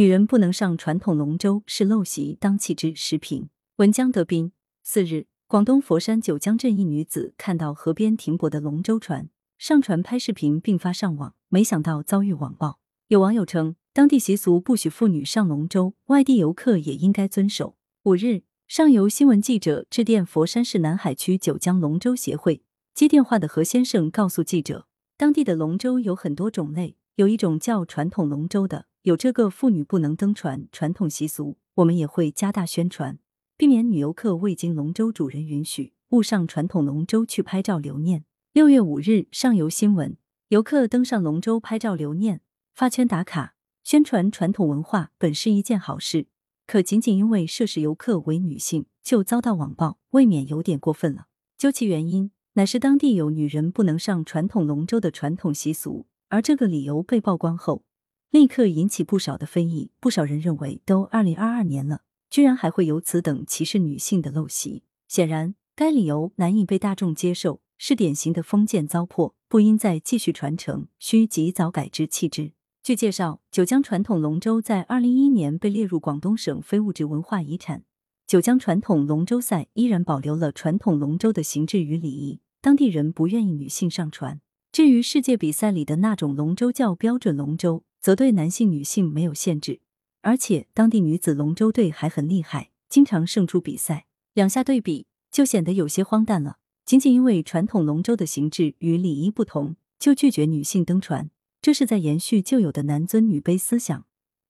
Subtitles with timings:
[0.00, 2.94] 女人不能上传统龙舟是陋习，当弃之。
[2.94, 4.52] 时评文江德斌。
[4.82, 9.28] 四日，广东佛山九江镇一女子看到河边停泊的龙舟船，
[9.58, 12.78] 上船拍视频并发上网，没想到遭遇网暴。
[13.08, 17.76] 有网友称，当地习俗不许妇女上龙舟，外地游客也应该遵守。
[18.04, 22.62] 五日，上游新闻记者致电佛山市南海区九江龙舟协会，
[22.94, 24.86] 接电话的何先生告诉记者，
[25.18, 28.86] 当地的龙舟有很多种类，有一种叫传统龙舟的。
[29.02, 33.18] 有这个妇女不能登船传统习俗，我们也会加大宣传，
[33.56, 38.24] 避免女游客未经龙舟主人允许误上传统龙舟去拍照留念。
[38.52, 40.18] 六月五日，上游新闻，
[40.48, 42.42] 游客登上龙舟拍照留念、
[42.74, 46.26] 发圈打卡、宣传传统文化，本是一件好事，
[46.66, 51.28] 可仅仅因为涉事游客为女性就遭到网暴，未免有点过分了。
[51.56, 57.84] 究其原因，乃是当地有女人不能上传统龙舟的传统习俗，而这个理由被曝光后。
[58.30, 64.84] 立刻引起不少的非议，不少人认为，都二零二二年了，居然还会有此等歧视女性的陋习。
[65.08, 72.52] 显然，该理由难以被大众接受，是典型的封建糟粕，不应再继续传承，需及早改之弃之。
[72.84, 77.82] 据介绍，九江传统龙舟在二零一一年被列入广东省非物质文化遗产。
[78.28, 84.40] 九江传统龙舟赛依然保留了传统龙舟的形制与礼仪，当地人不愿意女性上船。
[84.72, 87.84] 至于世界比赛里的那种龙舟叫标准龙舟。
[88.00, 89.80] 则对男性、女性没有限制，
[90.22, 94.06] 而且当地女子龙舟队还很厉害，经常胜出比赛。
[94.32, 96.56] 两下对比，就显得有些荒诞了。
[96.86, 104.06] 仅仅因为传统龙舟的形制与礼仪不同，就拒绝女性登船，这是在延续旧有的男尊女卑思想，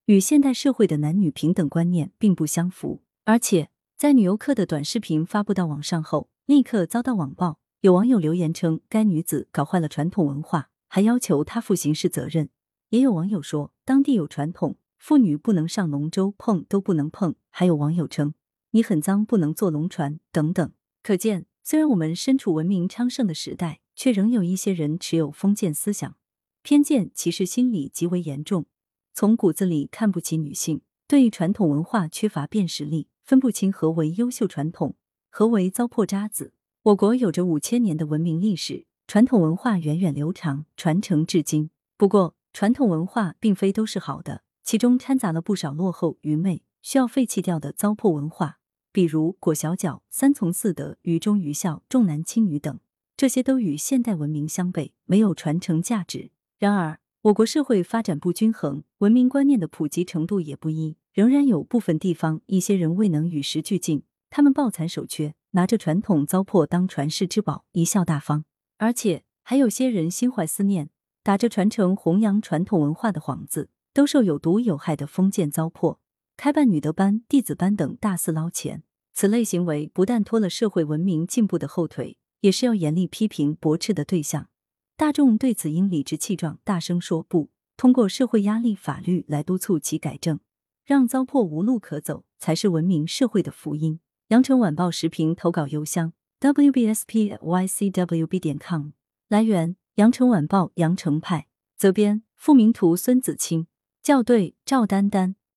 [0.06, 3.02] 与现代社会的男女平等观念并不相符。
[3.24, 7.58] 而且，在女游客的短视频发布到网上后，立刻遭到网暴。
[7.82, 12.50] 有网友留言称，该女子搞坏了传统文化，还要求她负刑事责任。
[12.90, 17.36] 也有网友说，当地有传统，妇女不能上龙舟，碰都不能碰。
[17.48, 18.34] 还有网友称，
[18.72, 20.70] 你很脏，不能坐龙船等等。
[21.02, 26.16] 可见，虽然我们身处文明昌盛的时代，却仍有一些人持有封建思想、
[26.62, 28.66] 偏见、歧视心理极为严重，
[29.14, 34.96] 从骨子里看不起女性，对传统文化缺乏辨识力，分不清何为优秀传统，
[35.30, 36.52] 何为糟粕渣子。
[36.84, 41.68] 我国有着五千年的文明历史，传统文化源远流长，传承至今。
[41.98, 48.60] 不过，传统文化并非都是好的，其中掺杂了不少落后、愚昧、需要废弃掉的糟粕文化，
[48.92, 52.80] 比如裹小脚、三从四德、愚忠愚孝、重男轻女等，
[53.14, 56.30] 这些都与现代文明相悖，没有传承价值。
[56.58, 68.44] 然而，我国社会发展不均衡，文明观念的普及程度也不一，仍然有部分地方一些人未能与时俱进，他们抱残守缺，拿着传统糟粕当传世之宝，贻笑大方，
[68.78, 70.90] 而且还有些人心怀思念。
[71.22, 75.98] 打着传承弘扬传统文化的幌子，兜售有毒有害的封建糟粕，
[76.36, 78.82] 开办女德班、弟子班等，大肆捞钱。
[79.12, 84.48] 此类行为不但拖了社会文明进步的后腿，也是要严厉批评驳斥的对象。
[84.96, 90.40] 大众对此应理直气壮，大声说不，通过社会压力、法律来督促其改正，
[90.86, 94.00] 让糟粕无路可走，才是文明社会的福音。
[94.30, 98.90] 羊城晚报时评投稿邮箱：wbspycwb 点 com。
[99.28, 99.76] 来源。
[100.00, 101.46] 羊城晚报羊城派
[101.76, 103.66] 责编付明图孙子清
[104.02, 105.36] 校对赵丹丹